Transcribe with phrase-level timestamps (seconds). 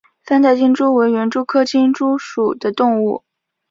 [0.23, 3.23] 三带金蛛为园蛛科金蛛属的动物。